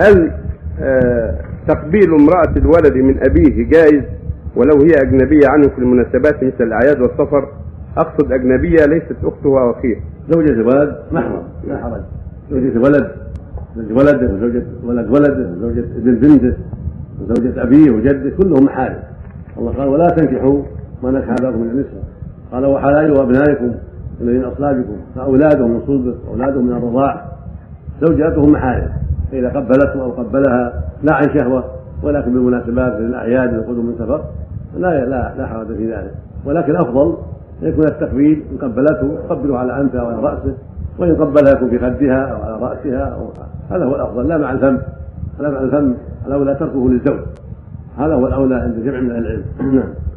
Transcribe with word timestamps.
هل 0.00 0.32
آه، 0.80 1.38
تقبيل 1.68 2.14
امرأة 2.14 2.56
الولد 2.56 2.96
من 2.96 3.18
أبيه 3.30 3.68
جائز؟ 3.70 4.02
ولو 4.56 4.82
هي 4.82 4.90
أجنبية 5.02 5.48
عنه 5.48 5.68
في 5.68 5.78
المناسبات 5.78 6.44
مثل 6.44 6.64
الأعياد 6.64 7.00
والسفر. 7.00 7.48
أقصد 7.98 8.32
أجنبية 8.32 8.84
ليست 8.88 9.16
أخته 9.24 9.48
وأخيه. 9.48 9.96
زوجة 10.30 10.50
الولد 10.50 10.96
محرم. 11.12 11.42
لا 11.68 11.78
حرج. 11.78 12.00
زوجة 12.50 12.78
ولد 12.78 13.10
زوجة 13.76 13.94
ولده 13.94 14.34
وزوجة 14.34 14.62
ولد 14.84 15.08
ولده 15.08 15.50
وزوجة 15.50 15.84
ابن 15.96 16.14
بنته 16.14 16.56
وزوجة 17.20 17.62
أبيه 17.62 17.90
وجده 17.90 18.30
كلهم 18.36 18.64
محارم 18.64 18.98
الله 19.58 19.72
قال 19.72 19.88
ولا 19.88 20.06
تنكحوا 20.06 20.62
ما 21.02 21.10
نكح 21.10 21.28
آباؤكم 21.40 21.60
من 21.60 21.70
النساء. 21.70 22.02
قال 22.52 22.66
وحلائل 22.66 23.16
أبنائكم 23.20 23.74
الذين 24.20 24.44
أصلابكم 24.44 24.96
فأولادهم 25.16 25.70
من 25.70 25.80
صلبه 25.86 26.14
وأولادهم 26.28 26.66
من 26.66 26.72
الرضاع. 26.72 27.24
زوجاتهم 28.02 28.52
محارم 28.52 28.88
فإذا 29.34 29.48
قبلته 29.48 30.02
أو 30.02 30.10
قبلها 30.10 30.72
لا 31.02 31.14
عن 31.14 31.34
شهوة 31.34 31.64
ولكن 32.02 32.32
بالمناسبات 32.32 32.92
الأعياد 32.98 33.54
والقدوم 33.54 33.86
من 33.86 33.94
سفر 33.98 34.24
لا 34.78 35.04
لا 35.04 35.34
لا 35.38 35.46
حرج 35.46 35.66
في 35.66 35.92
ذلك. 35.92 36.14
ولكن 36.44 36.70
الأفضل 36.70 37.16
أن 37.62 37.68
يكون 37.68 37.84
التقبيل 37.86 38.42
إن 38.52 38.58
قبلته 38.58 39.18
قبله 39.28 39.58
على 39.58 39.80
أنفها 39.80 40.02
وعلى 40.02 40.22
رأسه 40.22 40.54
وإن 40.98 41.14
قبلها 41.14 41.52
يكون 41.52 41.70
في 41.70 41.78
خدها 41.78 42.24
أو 42.24 42.42
على 42.42 42.62
رأسها 42.62 43.04
أو 43.04 43.28
هذا 43.70 43.84
هو 43.84 43.94
الأفضل 43.94 44.28
لا 44.28 44.38
مع 44.38 44.52
الفم 44.52 44.78
لا 45.40 45.50
مع 45.50 45.60
الفم 45.60 45.94
الأولى 46.26 46.54
تركه 46.54 46.90
للزوج 46.90 47.20
هذا 47.98 48.14
هو 48.14 48.26
الأولى 48.26 48.54
عند 48.54 48.84
جمع 48.84 49.00
من 49.00 49.10
أهل 49.10 49.26
العلم. 49.26 49.44